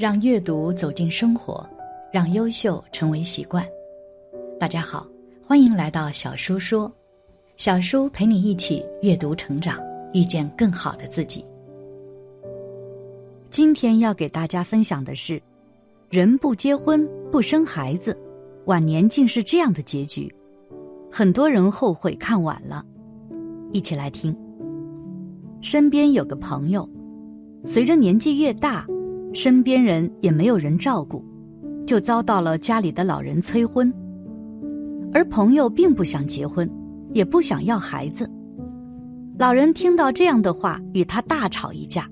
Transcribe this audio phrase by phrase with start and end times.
[0.00, 1.62] 让阅读走进生活，
[2.10, 3.62] 让优秀成为习惯。
[4.58, 5.06] 大家好，
[5.46, 6.90] 欢迎来到小叔说，
[7.58, 9.78] 小叔陪你一起阅读成长，
[10.14, 11.44] 遇见更好的自己。
[13.50, 15.38] 今天要给大家分享的是：
[16.08, 18.16] 人不结婚不生孩子，
[18.64, 20.34] 晚年竟是这样的结局，
[21.12, 22.82] 很多人后悔看晚了。
[23.70, 24.34] 一起来听。
[25.60, 26.88] 身边有个朋友，
[27.66, 28.86] 随着年纪越大。
[29.32, 31.24] 身边人也没有人照顾，
[31.86, 33.92] 就遭到了家里的老人催婚。
[35.12, 36.68] 而朋友并不想结婚，
[37.12, 38.28] 也不想要孩子。
[39.38, 42.08] 老人听到这样的话，与他大吵一架。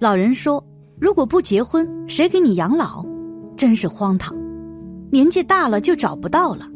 [0.00, 0.62] 老人说
[1.00, 3.04] ：“如果不结婚，谁给你养老？
[3.56, 4.36] 真是荒唐！
[5.10, 6.68] 年纪大了就找不到了。”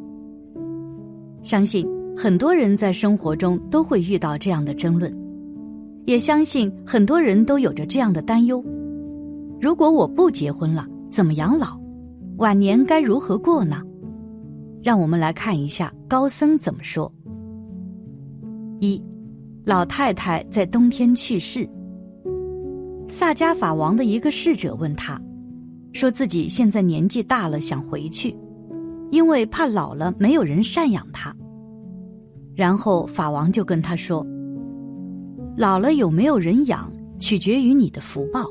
[1.43, 1.87] 相信
[2.17, 5.13] 很多人在生活中都会遇到这样的争论，
[6.07, 8.65] 也相信很多人都有着这样的担忧。
[9.61, 11.79] 如果我不结婚了，怎么养老？
[12.37, 13.83] 晚年该如何过呢？
[14.83, 17.13] 让我们来看一下高僧怎么说。
[18.79, 19.03] 一，
[19.65, 21.69] 老太太在冬天去世。
[23.09, 25.21] 萨迦法王的一个侍者问他，
[25.93, 28.37] 说自己现在年纪大了，想回去，
[29.11, 31.35] 因为怕老了没有人赡养他。
[32.55, 34.25] 然后法王就跟他说
[35.59, 38.47] ：“老了有没有人养，取决于你的福报。”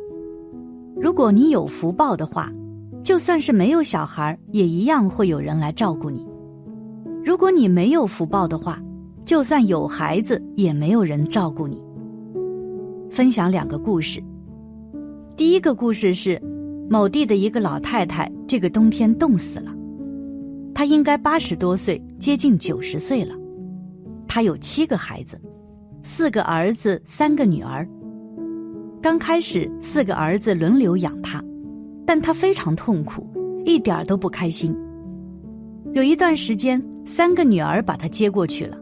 [1.00, 2.52] 如果你有福报的话，
[3.04, 6.26] 就算是没有小孩，也一样会有人来照顾你；
[7.24, 8.82] 如果你没有福报的话，
[9.24, 11.84] 就算有孩子，也没有人照顾你。
[13.12, 14.22] 分享两个故事。
[15.36, 16.42] 第一个故事是，
[16.90, 19.72] 某地的一个老太太，这个冬天冻死了。
[20.74, 23.36] 她应该八十多岁，接近九十岁了。
[24.28, 25.40] 她有七个孩子，
[26.04, 27.88] 四个儿子，三个女儿。
[29.08, 31.42] 刚开始，四个儿子轮流养他，
[32.06, 33.26] 但他非常痛苦，
[33.64, 34.76] 一点都不开心。
[35.94, 38.78] 有一段时间，三个女儿把他接过去了，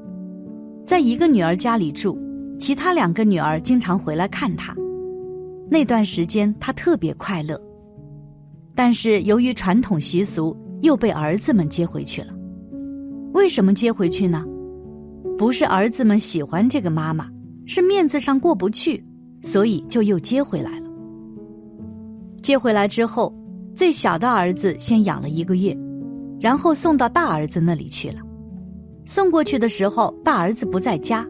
[0.84, 2.18] 在一个女儿家里住，
[2.60, 4.76] 其他两个女儿经常回来看他。
[5.70, 7.62] 那段时间，他特别快乐。
[8.74, 12.34] 但是由于传统习俗，又被儿子们接回去了。
[13.34, 14.44] 为什么接回去呢？
[15.38, 17.30] 不是儿子们喜欢这个妈妈，
[17.68, 19.05] 是面子上过不去。
[19.46, 20.88] 所以就又接回来了。
[22.42, 23.32] 接回来之后，
[23.76, 25.78] 最小的儿子先养了一个月，
[26.40, 28.18] 然后送到大儿子那里去了。
[29.06, 31.26] 送过去的时候，大儿子不在家，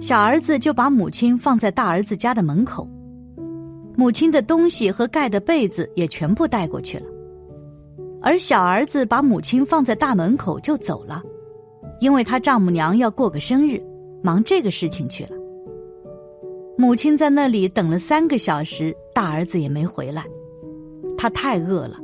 [0.00, 2.88] 小儿子就把母亲放在大儿子家的门口，
[3.94, 7.06] 母亲的东西和盖的被子也全部带过去了。
[8.22, 11.22] 而小儿子把母亲放在大门口就走了，
[12.00, 13.78] 因为他丈母娘要过个生日，
[14.22, 15.43] 忙这个事情去了。
[16.76, 20.24] 母亲在那里等了三个小时，大儿子也没回来，
[21.16, 21.96] 他太饿了，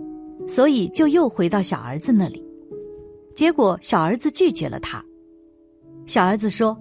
[0.47, 2.45] 所以就又回到小儿子那里。
[3.35, 5.05] 结果小儿子拒绝了他。
[6.07, 6.77] 小儿子说：“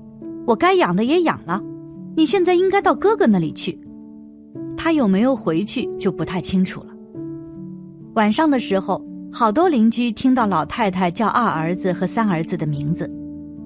[0.45, 1.61] 我该养的也养了，
[2.15, 3.79] 你现在应该到哥哥那里去。”
[4.77, 6.87] 他有没有回去就不太清楚了。
[8.13, 13.09] 晚上的时候，好多邻居听到老太太叫二儿子和三儿子的名字，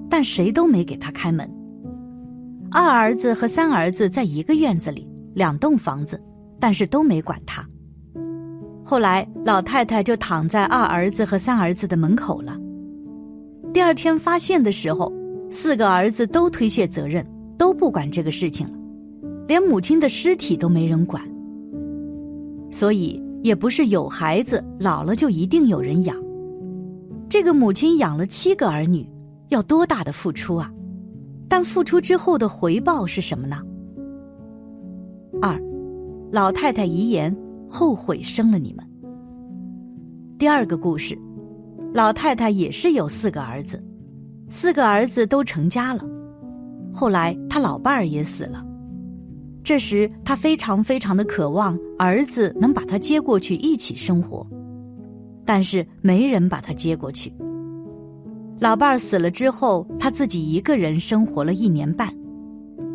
[0.08, 1.48] 但谁都没给他开门。
[2.76, 6.20] 二儿子和三儿子在一个院子里，两栋房子，
[6.58, 7.64] 但是都没管他。
[8.82, 12.58] 后来老太太就躺在二儿子和三儿子的门口了。
[13.72, 15.12] 第二天发现的时候，
[15.52, 17.24] 四个儿子都推卸责任，
[17.56, 18.74] 都不管这个事情了，
[19.46, 21.22] 连母亲的尸体都没人管。
[22.72, 26.16] 所以也不是有孩子老了就一定有人养。
[27.28, 29.08] 这个母亲养了七个儿女，
[29.50, 30.68] 要多大的付出啊！
[31.48, 33.62] 但付出之后的回报是什么呢？
[35.42, 35.60] 二，
[36.30, 37.34] 老太太遗言，
[37.68, 38.84] 后悔生了你们。
[40.38, 41.18] 第二个故事，
[41.92, 43.82] 老太太也是有四个儿子，
[44.48, 46.04] 四个儿子都成家了，
[46.92, 48.64] 后来他老伴儿也死了，
[49.62, 54.46] 这时他非常非常的渴望儿子能把他接过去一起生活，
[55.44, 57.32] 但是没人把他接过去。
[58.60, 62.08] 老伴儿死了之后，他自己一个人生活了一年半。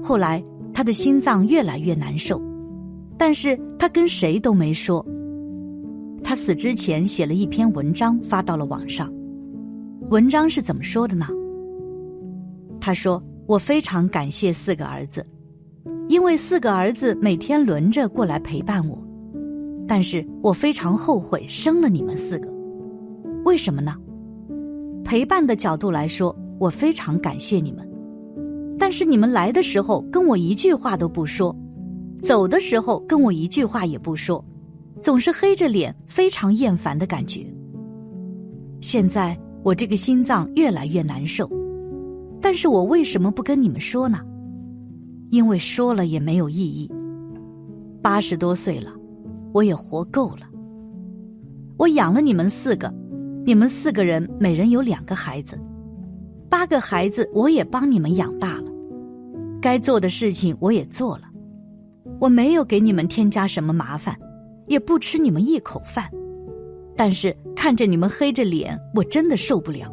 [0.02, 2.42] 后来他的心脏越来越难受，
[3.18, 5.06] 但是他跟谁都没说。
[6.24, 9.14] 他死之前写了一篇文章发到了网上，
[10.10, 11.28] 文章是怎么说的呢？
[12.80, 15.26] 他说：“我非常感谢四个儿子，
[16.08, 18.98] 因为四个儿子每天轮着过来陪伴我，
[19.88, 22.50] 但是我非常后悔生了你们四个，
[23.44, 23.96] 为什么呢？”
[25.10, 27.84] 陪伴的角度来说，我非常感谢你们，
[28.78, 31.56] 但是你们来的时候跟我一句话都不说，
[32.22, 34.46] 走的时候跟我一句话也不说，
[35.02, 37.44] 总是黑着脸，非常厌烦的感觉。
[38.82, 41.50] 现在我这个心脏越来越难受，
[42.40, 44.20] 但是我为什么不跟你们说呢？
[45.32, 46.88] 因为说了也没有意义。
[48.00, 48.94] 八十多岁了，
[49.54, 50.48] 我也活够了。
[51.78, 52.94] 我养了你们四个，
[53.50, 55.60] 你们四个人每人有两个孩子，
[56.52, 58.72] 八个孩子我也帮你们养大了，
[59.60, 61.24] 该做的事情我也做了，
[62.20, 64.16] 我没有给你们添加什么麻烦，
[64.68, 66.08] 也不吃你们一口饭，
[66.96, 69.92] 但是看着你们黑着脸，我真的受不了，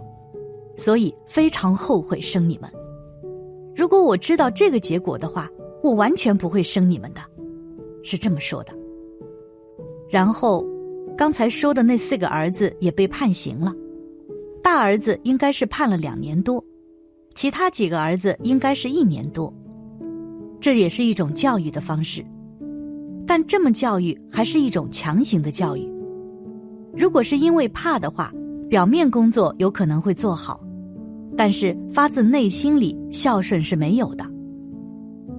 [0.76, 2.70] 所以非常后悔生你们。
[3.74, 5.48] 如果我知道这个结果的话，
[5.82, 7.22] 我完全不会生你们的。
[8.04, 8.74] 是这么说的。
[10.10, 10.62] 然后，
[11.16, 13.74] 刚才说的那四个儿子也被判刑了。
[14.62, 16.62] 大儿子应该是判了两年多，
[17.34, 19.52] 其他几个儿子应该是一年多。
[20.60, 22.24] 这也是一种教育的方式，
[23.26, 25.88] 但这么教育还是一种强行的教育。
[26.92, 28.32] 如果是因为怕的话，
[28.68, 30.60] 表面工作有可能会做好，
[31.36, 34.26] 但是发自内心里孝顺是没有的。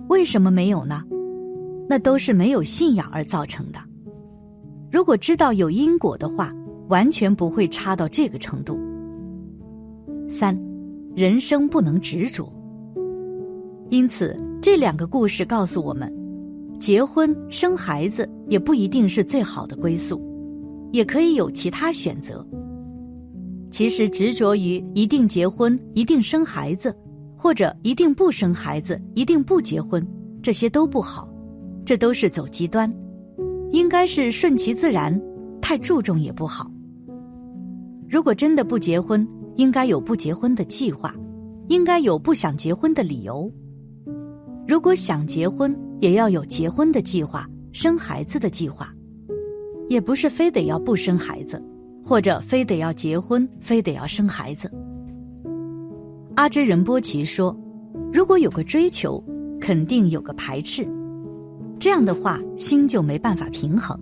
[0.07, 1.03] 为什么没有呢？
[1.89, 3.80] 那都是没有信仰而造成的。
[4.91, 6.53] 如果知道有因果的话，
[6.87, 8.79] 完全不会差到这个程度。
[10.29, 10.55] 三，
[11.15, 12.51] 人生不能执着。
[13.89, 16.11] 因此，这两个故事告诉我们，
[16.79, 20.21] 结婚生孩子也不一定是最好的归宿，
[20.91, 22.45] 也可以有其他选择。
[23.69, 26.95] 其实，执着于一定结婚、一定生孩子，
[27.35, 30.05] 或者一定不生孩子、一定不结婚，
[30.41, 31.29] 这些都不好。
[31.85, 32.91] 这都是走极端，
[33.71, 35.19] 应该是顺其自然，
[35.61, 36.71] 太注重也不好。
[38.09, 39.27] 如果真的不结婚，
[39.57, 41.13] 应该有不结婚的计划，
[41.67, 43.51] 应该有不想结婚的理由。
[44.67, 48.93] 如果想结婚，也要有结婚的计划，生孩子的计划，
[49.89, 51.61] 也不是非得要不生孩子，
[52.03, 54.71] 或者非得要结婚，非得要生孩子。
[56.35, 57.55] 阿支仁波齐说
[58.13, 59.21] ：“如果有个追求，
[59.59, 60.87] 肯定有个排斥。”
[61.79, 63.97] 这样的话，心就没办法平衡。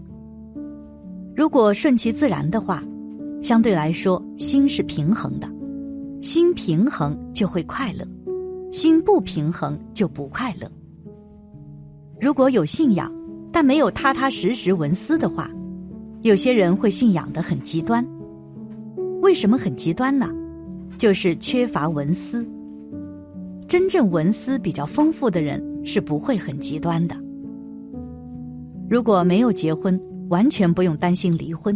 [1.35, 2.83] 如果顺其自然的话，
[3.41, 5.47] 相对来说，心是平衡的。
[6.21, 8.07] 心平衡就会快乐，
[8.71, 10.71] 心不平衡就不快乐。
[12.19, 13.13] 如果有信仰，
[13.51, 15.51] 但没有踏踏实实文思的话，
[16.21, 18.03] 有些人会信仰的很极端。
[19.21, 20.33] 为什么很极端呢？
[20.97, 22.47] 就是缺乏文思。
[23.67, 27.15] 真正文思比较丰富的人是不会很极端的。
[28.89, 29.99] 如果没有结婚，
[30.29, 31.75] 完全不用担心离婚；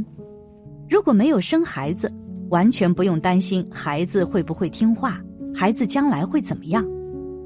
[0.89, 2.11] 如果没有生孩子，
[2.49, 5.19] 完全不用担心孩子会不会听话，
[5.53, 6.85] 孩子将来会怎么样，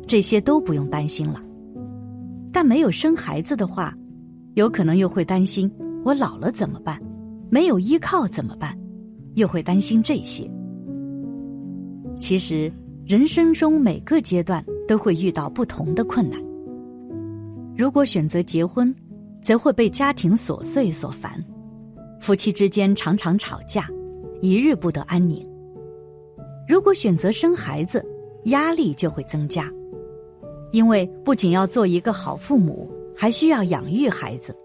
[0.05, 1.41] 这些都不用担心了。
[2.51, 3.95] 但没有生孩子的话，
[4.55, 5.71] 有可能又会担心
[6.03, 7.01] 我老了怎么办，
[7.49, 8.77] 没有依靠怎么办，
[9.35, 10.49] 又会担心这些。
[12.19, 12.71] 其实，
[13.05, 16.39] 人生中每个阶段都会遇到不同的困难。
[17.75, 18.93] 如果选择结婚，
[19.43, 21.39] 则会被家庭琐碎所烦，
[22.21, 23.87] 夫妻之间常常吵架，
[24.41, 25.45] 一日不得安宁。
[26.67, 28.03] 如果选择生孩子，
[28.45, 29.69] 压力就会增加，
[30.71, 34.55] 因为不仅要做一个好父母，还需要养育孩子，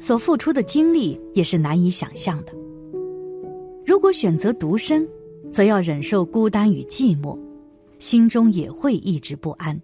[0.00, 2.52] 所付出的精力也是难以想象的。
[3.86, 5.08] 如果选择独身，
[5.52, 7.38] 则要忍受孤单与寂寞，
[7.98, 9.80] 心中也会一直不安。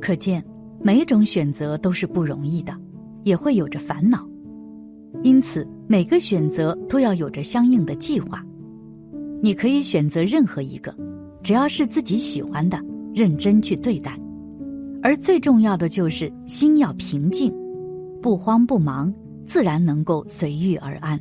[0.00, 0.44] 可见，
[0.80, 2.76] 每种选择都是不容易的。
[3.24, 4.26] 也会有着烦恼，
[5.22, 8.44] 因此每个选择都要有着相应的计划。
[9.42, 10.94] 你可以选择任何一个，
[11.42, 12.80] 只要是自己喜欢的，
[13.14, 14.18] 认真去对待。
[15.02, 17.54] 而最重要的就是心要平静，
[18.20, 19.12] 不慌不忙，
[19.46, 21.18] 自然能够随遇而安。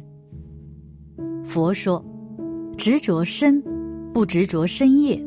[1.46, 2.04] 佛说
[2.78, 3.64] ：“执着身，
[4.14, 5.18] 不执着身业；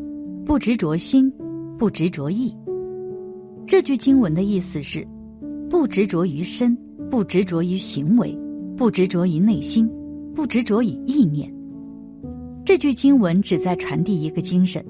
[0.44, 1.32] 不执着心，
[1.78, 2.54] 不执着意。”
[3.66, 5.06] 这句经文的意思是。
[5.72, 6.76] 不执着于身，
[7.10, 8.38] 不执着于行为，
[8.76, 9.90] 不执着于内心，
[10.34, 11.50] 不执着于意念。
[12.62, 14.84] 这句经文旨在传递一个精神：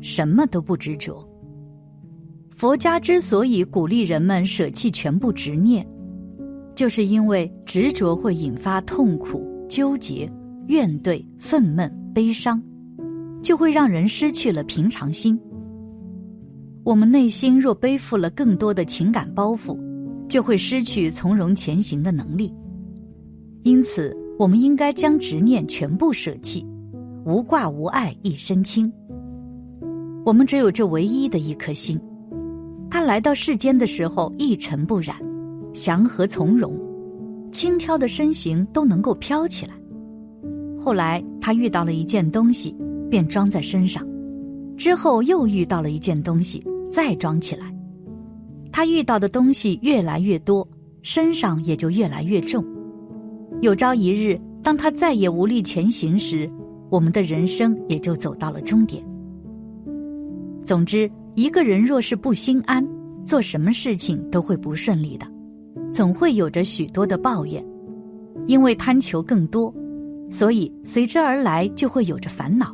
[0.00, 1.28] 什么都不执着。
[2.50, 5.84] 佛家之所以鼓励人们舍弃全部执念，
[6.72, 10.30] 就是因为执着会引发痛苦、纠结、
[10.68, 12.62] 怨怼、愤懑、悲伤，
[13.42, 15.36] 就会让人失去了平常心。
[16.84, 19.76] 我们内心若背负了更多的情感包袱，
[20.28, 22.52] 就会失去从容前行的能力，
[23.62, 26.64] 因此，我们应该将执念全部舍弃，
[27.24, 28.92] 无挂无碍一身轻。
[30.24, 31.98] 我们只有这唯一的一颗心，
[32.90, 35.16] 他来到世间的时候一尘不染，
[35.72, 36.78] 祥和从容，
[37.50, 39.72] 轻佻的身形都能够飘起来。
[40.78, 42.76] 后来他遇到了一件东西，
[43.08, 44.04] 便装在身上；
[44.76, 47.74] 之后又遇到了一件东西，再装起来。
[48.78, 50.64] 他遇到的东西越来越多，
[51.02, 52.64] 身上也就越来越重。
[53.60, 56.48] 有朝一日，当他再也无力前行时，
[56.88, 59.04] 我们的人生也就走到了终点。
[60.64, 62.86] 总之，一个人若是不心安，
[63.26, 65.26] 做什么事情都会不顺利的，
[65.92, 67.60] 总会有着许多的抱怨，
[68.46, 69.74] 因为贪求更多，
[70.30, 72.72] 所以随之而来就会有着烦恼。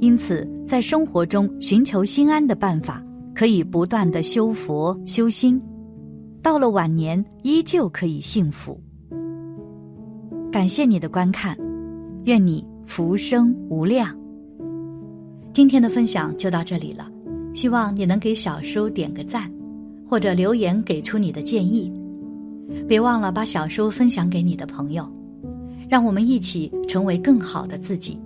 [0.00, 3.04] 因此，在生活中寻求心安的办法。
[3.38, 5.62] 可以不断的修佛修心，
[6.42, 8.76] 到了晚年依旧可以幸福。
[10.50, 11.56] 感谢你的观看，
[12.24, 14.12] 愿你福生无量。
[15.52, 17.08] 今天的分享就到这里了，
[17.54, 19.48] 希望你能给小叔点个赞，
[20.10, 21.92] 或者留言给出你的建议。
[22.88, 25.08] 别忘了把小叔分享给你的朋友，
[25.88, 28.18] 让我们一起成为更好的自己。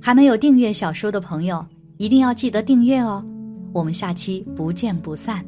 [0.00, 1.64] 还没有订阅小叔的朋友，
[1.96, 3.24] 一定要记得订阅哦。
[3.72, 5.44] 我们下期不见不散。